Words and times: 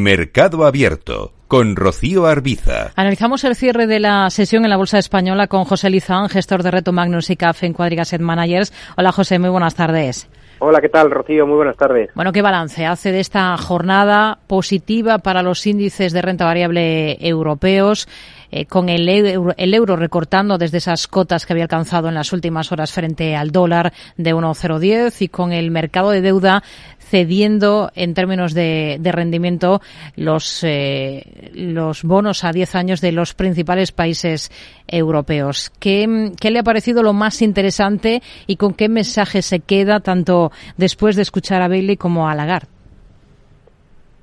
Mercado 0.00 0.64
Abierto 0.64 1.32
con 1.46 1.76
Rocío 1.76 2.24
Arbiza. 2.26 2.92
Analizamos 2.96 3.44
el 3.44 3.54
cierre 3.54 3.86
de 3.86 4.00
la 4.00 4.30
sesión 4.30 4.64
en 4.64 4.70
la 4.70 4.78
Bolsa 4.78 4.98
Española 4.98 5.46
con 5.46 5.64
José 5.64 5.90
Lizán, 5.90 6.30
gestor 6.30 6.62
de 6.62 6.70
Reto 6.70 6.92
Magnus 6.92 7.28
y 7.28 7.36
CAF 7.36 7.64
en 7.64 7.74
Quadriga 7.74 8.04
Managers. 8.18 8.72
Hola 8.96 9.12
José, 9.12 9.38
muy 9.38 9.50
buenas 9.50 9.74
tardes. 9.74 10.28
Hola, 10.62 10.80
¿qué 10.80 10.90
tal, 10.90 11.10
Rocío? 11.10 11.46
Muy 11.46 11.56
buenas 11.56 11.76
tardes. 11.76 12.10
Bueno, 12.14 12.32
¿qué 12.32 12.42
balance 12.42 12.84
hace 12.84 13.12
de 13.12 13.20
esta 13.20 13.56
jornada 13.56 14.38
positiva 14.46 15.18
para 15.18 15.42
los 15.42 15.66
índices 15.66 16.12
de 16.12 16.20
renta 16.20 16.44
variable 16.44 17.16
europeos? 17.26 18.06
Eh, 18.52 18.66
con 18.66 18.88
el 18.88 19.08
euro, 19.08 19.54
el 19.56 19.72
euro, 19.72 19.96
recortando 19.96 20.58
desde 20.58 20.78
esas 20.78 21.06
cotas 21.06 21.46
que 21.46 21.52
había 21.52 21.64
alcanzado 21.64 22.08
en 22.08 22.14
las 22.14 22.32
últimas 22.32 22.72
horas 22.72 22.92
frente 22.92 23.36
al 23.36 23.52
dólar 23.52 23.92
de 24.16 24.34
1,010 24.34 25.22
y 25.22 25.28
con 25.28 25.52
el 25.52 25.70
mercado 25.70 26.10
de 26.10 26.20
deuda 26.20 26.62
cediendo 27.10 27.90
en 27.94 28.14
términos 28.14 28.54
de, 28.54 28.98
rendimiento 29.12 29.80
los, 30.16 30.62
eh, 30.64 31.50
los 31.52 32.04
bonos 32.04 32.44
a 32.44 32.52
10 32.52 32.74
años 32.76 33.00
de 33.00 33.12
los 33.12 33.34
principales 33.34 33.90
países 33.90 34.50
europeos. 34.86 35.70
¿Qué, 35.80 36.30
¿Qué, 36.40 36.50
le 36.50 36.60
ha 36.60 36.62
parecido 36.62 37.02
lo 37.02 37.12
más 37.12 37.42
interesante 37.42 38.22
y 38.46 38.56
con 38.56 38.74
qué 38.74 38.88
mensaje 38.88 39.42
se 39.42 39.60
queda 39.60 40.00
tanto 40.00 40.52
después 40.76 41.16
de 41.16 41.22
escuchar 41.22 41.62
a 41.62 41.68
Bailey 41.68 41.96
como 41.96 42.28
a 42.28 42.34
Lagarde? 42.34 42.68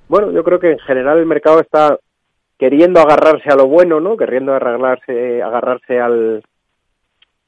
Bueno, 0.08 0.32
yo 0.32 0.44
creo 0.44 0.60
que 0.60 0.72
en 0.72 0.80
general 0.80 1.18
el 1.18 1.26
mercado 1.26 1.60
está 1.60 1.98
queriendo 2.58 3.02
agarrarse 3.02 3.50
a 3.50 3.56
lo 3.56 3.68
bueno, 3.68 4.00
¿no? 4.00 4.16
Queriendo 4.16 4.54
agarrarse, 4.54 5.42
agarrarse 5.44 6.00
al, 6.00 6.42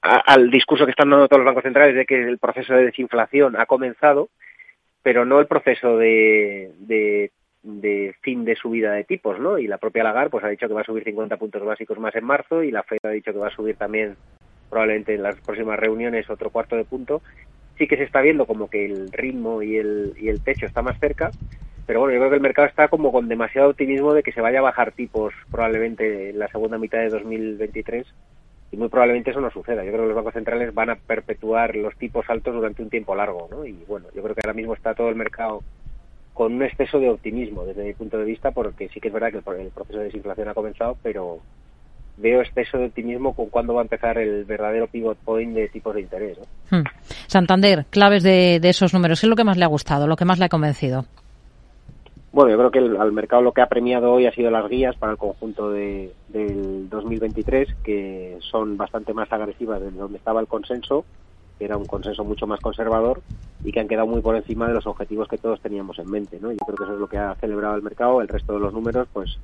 al 0.02 0.52
discurso 0.52 0.86
que 0.86 0.92
están 0.92 1.10
dando 1.10 1.30
todos 1.30 1.40
los 1.40 1.46
bancos 1.46 1.64
centrales 1.64 1.96
de 1.96 2.06
que 2.06 2.22
el 2.22 2.38
proceso 2.38 2.74
de 2.74 2.86
desinflación 2.86 3.56
ha 3.58 3.66
comenzado, 3.66 4.28
pero 5.04 5.26
no 5.26 5.40
el 5.40 5.48
proceso 5.48 5.98
de, 5.98 6.72
de, 6.80 7.32
de, 7.64 8.16
fin 8.22 8.46
de 8.46 8.56
subida 8.56 8.94
de 8.94 9.04
tipos, 9.04 9.40
¿no? 9.40 9.58
Y 9.58 9.68
la 9.68 9.78
propia 9.78 10.04
Lagarde 10.04 10.30
pues 10.30 10.44
ha 10.44 10.50
dicho 10.50 10.68
que 10.68 10.74
va 10.74 10.82
a 10.82 10.86
subir 10.86 11.04
50 11.04 11.38
puntos 11.38 11.64
básicos 11.64 12.00
más 12.00 12.16
en 12.16 12.26
marzo 12.26 12.64
y 12.64 12.72
la 12.72 12.84
Fed 12.84 13.00
ha 13.04 13.10
dicho 13.10 13.32
que 13.32 13.40
va 13.40 13.48
a 13.48 13.56
subir 13.56 13.76
también 13.76 14.16
probablemente 14.70 15.16
en 15.16 15.24
las 15.24 15.40
próximas 15.42 15.80
reuniones 15.80 16.30
otro 16.30 16.50
cuarto 16.50 16.76
de 16.76 16.86
punto. 16.86 17.22
Sí 17.78 17.88
que 17.88 17.98
se 17.98 18.04
está 18.04 18.22
viendo 18.22 18.46
como 18.46 18.70
que 18.70 18.86
el 18.86 19.12
ritmo 19.12 19.62
y 19.62 19.78
el, 19.78 20.14
y 20.20 20.28
el 20.28 20.44
techo 20.44 20.66
está 20.66 20.82
más 20.82 21.00
cerca, 21.00 21.32
pero 21.88 22.02
bueno, 22.02 22.14
yo 22.14 22.20
creo 22.20 22.30
que 22.30 22.36
el 22.36 22.42
mercado 22.42 22.68
está 22.68 22.88
como 22.90 23.12
con 23.12 23.28
demasiado 23.28 23.70
optimismo 23.70 24.14
de 24.14 24.22
que 24.22 24.34
se 24.34 24.42
vaya 24.42 24.60
a 24.60 24.64
bajar 24.64 24.92
tipos 24.92 25.34
probablemente 25.50 26.30
en 26.30 26.40
la 26.40 26.48
segunda 26.50 26.78
mitad 26.78 27.00
de 27.00 27.10
2023 27.10 28.06
y 28.72 28.78
muy 28.78 28.90
probablemente 28.90 29.32
eso 29.32 29.42
no 29.42 29.50
suceda. 29.50 29.84
Yo 29.84 29.92
creo 29.92 30.04
que 30.04 30.08
los 30.08 30.16
bancos 30.16 30.34
centrales 30.34 30.74
van 30.74 30.92
a 30.92 30.96
perpetuar 30.96 31.76
los 31.76 31.96
tipos 31.96 32.30
altos 32.30 32.54
durante 32.54 32.84
un 32.84 32.90
tiempo 32.90 33.16
largo, 33.16 33.48
¿no? 33.50 33.66
Y 33.66 33.74
bueno, 33.88 34.08
yo 34.16 34.22
creo 34.22 34.36
que 34.36 34.42
ahora 34.44 34.54
mismo 34.54 34.74
está 34.74 34.94
todo 34.94 35.10
el 35.10 35.16
mercado 35.16 35.64
con 36.34 36.54
un 36.54 36.64
exceso 36.64 37.00
de 37.00 37.10
optimismo 37.10 37.66
desde 37.66 37.84
mi 37.84 37.94
punto 37.94 38.18
de 38.18 38.26
vista, 38.26 38.52
porque 38.52 38.88
sí 38.90 39.00
que 39.00 39.10
es 39.10 39.14
verdad 39.14 39.32
que 39.32 39.38
el 39.38 39.72
proceso 39.72 40.00
de 40.00 40.06
desinflación 40.06 40.48
ha 40.48 40.54
comenzado, 40.54 40.98
pero 41.04 41.40
veo 42.18 42.42
exceso 42.42 42.78
de 42.78 42.86
optimismo 42.86 43.34
con 43.34 43.48
cuándo 43.48 43.74
va 43.74 43.82
a 43.82 43.84
empezar 43.84 44.18
el 44.18 44.46
verdadero 44.46 44.88
pivot 44.88 45.18
point 45.18 45.54
de 45.54 45.68
tipos 45.70 45.96
de 45.96 46.02
interés. 46.02 46.38
¿no? 46.38 46.78
Hmm. 46.78 46.84
Santander, 47.28 47.86
claves 47.90 48.24
de, 48.24 48.60
de 48.62 48.70
esos 48.70 48.94
números, 48.94 49.20
¿qué 49.20 49.26
es 49.26 49.30
lo 49.30 49.36
que 49.36 49.44
más 49.44 49.58
le 49.58 49.66
ha 49.66 49.70
gustado, 49.70 50.08
lo 50.08 50.16
que 50.16 50.26
más 50.26 50.40
le 50.40 50.46
ha 50.46 50.50
convencido? 50.50 51.06
Bueno, 52.32 52.52
yo 52.52 52.58
creo 52.58 52.72
que 52.72 52.80
el, 52.80 52.98
al 52.98 53.12
mercado 53.12 53.42
lo 53.42 53.54
que 53.54 53.62
ha 53.62 53.70
premiado 53.70 54.14
hoy 54.14 54.28
ha 54.28 54.32
sido 54.32 54.52
las 54.52 54.70
guías 54.70 54.96
para 54.96 55.14
el 55.14 55.18
conjunto 55.18 55.72
de, 55.72 56.14
del 56.28 56.88
2023, 56.88 57.76
que 57.84 58.38
son 58.40 58.78
bastante 58.78 59.14
más 59.14 59.32
agresivas 59.32 59.82
de 59.82 59.90
donde 59.90 60.20
estaba 60.20 60.40
el 60.40 60.48
consenso, 60.48 61.06
que 61.58 61.66
era 61.66 61.76
un 61.76 61.86
consenso 61.86 62.24
mucho 62.24 62.46
más 62.46 62.60
conservador 62.60 63.22
y 63.64 63.72
que 63.72 63.80
han 63.80 63.88
quedado 63.88 64.06
muy 64.06 64.22
por 64.22 64.36
encima 64.36 64.68
de 64.68 64.76
los 64.76 64.86
objetivos 64.86 65.28
que 65.28 65.40
todos 65.40 65.60
teníamos 65.60 65.98
en 65.98 66.10
mente. 66.10 66.40
¿no? 66.40 66.52
Yo 66.52 66.58
creo 66.60 66.78
que 66.78 66.84
eso 66.84 66.94
es 66.94 67.00
lo 67.00 67.10
que 67.10 67.18
ha 67.18 67.34
celebrado 67.36 67.76
el 67.76 67.82
mercado. 67.82 68.22
El 68.22 68.28
resto 68.28 68.54
de 68.54 68.60
los 68.60 68.74
números, 68.74 69.08
pues 69.12 69.40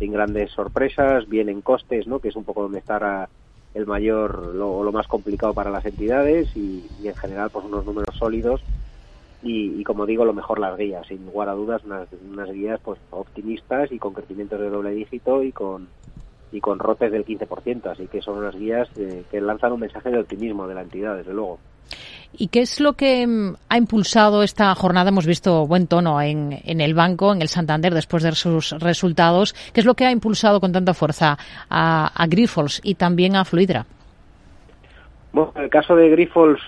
sin 0.00 0.12
grandes 0.12 0.50
sorpresas, 0.50 1.28
bien 1.28 1.48
en 1.48 1.60
costes, 1.60 2.08
¿no? 2.08 2.18
que 2.18 2.28
es 2.28 2.36
un 2.36 2.44
poco 2.44 2.62
donde 2.62 2.80
está 2.80 3.28
el 3.74 3.86
mayor, 3.86 4.54
lo, 4.54 4.82
lo 4.82 4.92
más 4.92 5.06
complicado 5.06 5.54
para 5.54 5.70
las 5.70 5.86
entidades 5.86 6.54
y, 6.56 6.84
y 7.00 7.06
en 7.06 7.14
general 7.14 7.50
pues 7.50 7.64
unos 7.64 7.86
números 7.86 8.16
sólidos 8.16 8.60
y, 9.44 9.80
y, 9.80 9.84
como 9.84 10.06
digo, 10.06 10.24
lo 10.24 10.32
mejor 10.32 10.58
las 10.58 10.76
guías, 10.76 11.06
sin 11.06 11.24
lugar 11.26 11.50
a 11.50 11.52
dudas, 11.52 11.84
unas, 11.84 12.08
unas 12.28 12.50
guías 12.50 12.80
pues 12.82 12.98
optimistas 13.10 13.92
y 13.92 13.98
con 13.98 14.14
crecimientos 14.14 14.58
de 14.58 14.70
doble 14.70 14.90
dígito 14.90 15.42
y 15.42 15.52
con 15.52 15.86
y 16.54 16.60
con 16.60 16.78
rotes 16.78 17.10
del 17.10 17.26
15%, 17.26 17.90
así 17.90 18.06
que 18.06 18.22
son 18.22 18.38
unas 18.38 18.54
guías 18.54 18.88
eh, 18.96 19.24
que 19.28 19.40
lanzan 19.40 19.72
un 19.72 19.80
mensaje 19.80 20.10
de 20.10 20.20
optimismo 20.20 20.68
de 20.68 20.74
la 20.74 20.82
entidad, 20.82 21.16
desde 21.16 21.34
luego. 21.34 21.58
¿Y 22.32 22.48
qué 22.48 22.60
es 22.60 22.80
lo 22.80 22.94
que 22.94 23.26
mm, 23.26 23.56
ha 23.68 23.76
impulsado 23.76 24.42
esta 24.42 24.72
jornada? 24.74 25.08
Hemos 25.08 25.26
visto 25.26 25.66
buen 25.66 25.88
tono 25.88 26.20
en, 26.22 26.60
en, 26.64 26.80
el 26.80 26.94
banco, 26.94 27.32
en 27.32 27.42
el 27.42 27.48
Santander, 27.48 27.92
después 27.92 28.22
de 28.22 28.32
sus 28.32 28.70
resultados. 28.80 29.52
¿Qué 29.72 29.80
es 29.80 29.86
lo 29.86 29.94
que 29.94 30.06
ha 30.06 30.12
impulsado 30.12 30.60
con 30.60 30.72
tanta 30.72 30.94
fuerza 30.94 31.36
a, 31.68 32.06
a 32.14 32.26
Grifols 32.28 32.80
y 32.84 32.94
también 32.94 33.36
a 33.36 33.44
Fluidra? 33.44 33.86
Bueno, 35.32 35.52
en 35.56 35.64
el 35.64 35.70
caso 35.70 35.96
de 35.96 36.08
Grifols, 36.10 36.60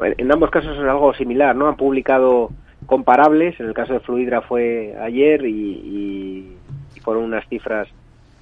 en 0.00 0.32
ambos 0.32 0.50
casos 0.50 0.76
es 0.76 0.84
algo 0.84 1.14
similar, 1.14 1.54
¿no? 1.54 1.68
Han 1.68 1.76
publicado 1.76 2.50
comparables, 2.86 3.58
en 3.60 3.66
el 3.66 3.74
caso 3.74 3.94
de 3.94 4.00
Fluidra 4.00 4.42
fue 4.42 4.96
ayer 5.00 5.44
y, 5.44 5.52
y, 5.54 6.58
fueron 7.00 7.24
unas 7.24 7.48
cifras 7.48 7.88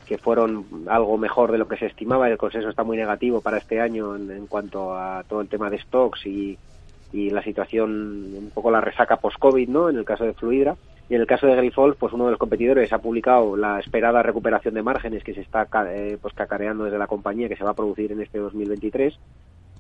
que 0.07 0.19
fueron 0.19 0.67
algo 0.87 1.17
mejor 1.17 1.51
de 1.51 1.57
lo 1.57 1.67
que 1.67 1.79
se 1.79 1.87
estimaba 1.87 2.29
el 2.29 2.37
consenso 2.37 2.69
está 2.69 2.85
muy 2.85 2.99
negativo 2.99 3.41
para 3.41 3.57
este 3.57 3.81
año 3.81 4.17
en, 4.17 4.31
en 4.31 4.47
cuanto 4.49 4.95
a 4.95 5.25
todo 5.27 5.41
el 5.41 5.49
tema 5.49 5.71
de 5.71 5.79
stocks 5.79 6.27
y, 6.27 6.59
y, 7.13 7.31
la 7.31 7.43
situación, 7.43 8.35
un 8.37 8.51
poco 8.53 8.71
la 8.71 8.83
resaca 8.83 9.17
post-COVID, 9.17 9.69
¿no? 9.69 9.89
En 9.89 9.97
el 9.97 10.05
caso 10.05 10.25
de 10.25 10.35
Fluidra. 10.35 10.77
Y 11.09 11.15
en 11.15 11.23
el 11.23 11.27
caso 11.27 11.49
de 11.49 11.57
Grifols, 11.57 11.97
pues 11.97 12.13
uno 12.13 12.27
de 12.27 12.31
los 12.31 12.39
competidores 12.39 12.93
ha 12.93 12.99
publicado 12.99 13.57
la 13.57 13.81
esperada 13.81 14.23
recuperación 14.23 14.75
de 14.75 14.83
márgenes 14.83 15.25
que 15.25 15.35
se 15.35 15.41
está 15.41 15.67
eh, 15.89 16.19
pues 16.23 16.35
cacareando 16.35 16.85
desde 16.85 16.99
la 16.99 17.09
compañía 17.09 17.49
que 17.49 17.57
se 17.57 17.65
va 17.65 17.71
a 17.71 17.75
producir 17.75 18.13
en 18.13 18.21
este 18.21 18.39
2023 18.39 19.19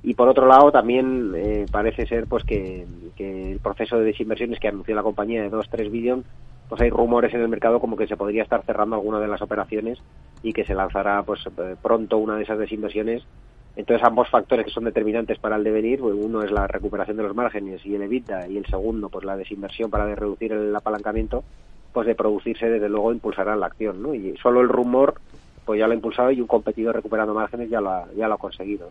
y 0.03 0.15
por 0.15 0.29
otro 0.29 0.47
lado 0.47 0.73
también 0.73 1.33
eh, 1.37 1.67
parece 1.71 2.07
ser 2.07 2.27
pues 2.27 2.45
que, 2.45 2.87
el 3.19 3.59
proceso 3.59 3.99
de 3.99 4.07
desinversiones 4.07 4.59
que 4.59 4.69
anunció 4.69 4.95
la 4.95 5.03
compañía 5.03 5.43
de 5.43 5.51
2-3 5.51 5.91
billion 5.91 6.25
pues 6.69 6.81
hay 6.81 6.89
rumores 6.89 7.35
en 7.35 7.43
el 7.43 7.49
mercado 7.49 7.81
como 7.81 7.97
que 7.97 8.07
se 8.07 8.17
podría 8.17 8.43
estar 8.43 8.65
cerrando 8.65 8.97
alguna 8.97 9.21
de 9.21 9.29
las 9.29 9.43
operaciones 9.43 9.99
y 10.43 10.53
que 10.53 10.65
se 10.65 10.75
lanzará 10.75 11.23
pues 11.23 11.41
eh, 11.47 11.77
pronto 11.83 12.17
una 12.17 12.37
de 12.37 12.45
esas 12.45 12.59
desinversiones 12.59 13.23
entonces 13.77 14.07
ambos 14.07 14.29
factores 14.31 14.65
que 14.65 14.73
son 14.73 14.85
determinantes 14.85 15.39
para 15.39 15.57
el 15.57 15.65
devenir 15.65 16.01
pues, 16.01 16.15
uno 16.17 16.43
es 16.43 16.51
la 16.51 16.67
recuperación 16.67 17.19
de 17.19 17.25
los 17.25 17.37
márgenes 17.37 17.85
y 17.85 17.95
el 17.95 18.03
EBITDA 18.03 18.49
y 18.49 18.57
el 18.57 18.67
segundo 18.67 19.11
pues 19.11 19.25
la 19.25 19.37
desinversión 19.37 19.91
para 19.91 20.13
reducir 20.15 20.53
el 20.53 20.75
apalancamiento 20.75 21.45
pues 21.93 22.07
de 22.07 22.15
producirse 22.15 22.71
desde 22.71 22.89
luego 22.89 23.13
impulsará 23.13 23.55
la 23.57 23.67
acción 23.67 24.03
¿no? 24.03 24.15
y 24.15 24.35
solo 24.39 24.61
el 24.63 24.69
rumor 24.69 25.21
ya 25.75 25.87
lo 25.87 25.93
ha 25.93 25.97
impulsado 25.97 26.31
y 26.31 26.41
un 26.41 26.47
competidor 26.47 26.95
recuperando 26.95 27.35
márgenes 27.35 27.71
ya 27.71 27.81
lo 27.81 27.91
ha, 27.91 28.07
ya 28.17 28.29
lo 28.29 28.35
ha 28.35 28.39
conseguido. 28.39 28.89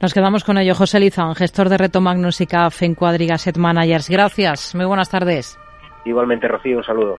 Nos 0.00 0.14
quedamos 0.14 0.44
con 0.44 0.58
ello. 0.58 0.74
José 0.74 1.00
Lizán, 1.00 1.34
gestor 1.34 1.68
de 1.68 1.78
Reto 1.78 2.00
Magnus 2.00 2.40
y 2.40 2.46
CAF 2.46 2.82
en 2.82 2.94
Cuadriga 2.94 3.38
Set 3.38 3.56
Managers. 3.56 4.08
Gracias. 4.08 4.74
Muy 4.74 4.86
buenas 4.86 5.10
tardes. 5.10 5.58
Igualmente, 6.04 6.48
Rocío, 6.48 6.78
un 6.78 6.84
saludo. 6.84 7.08